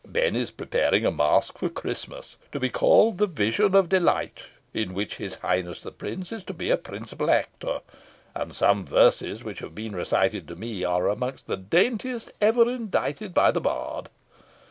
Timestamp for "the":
3.19-3.27, 5.81-5.91, 11.45-11.55, 13.51-13.61